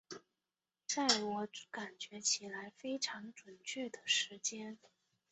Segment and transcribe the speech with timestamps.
[0.87, 4.79] 在我感觉起来非常準确的时间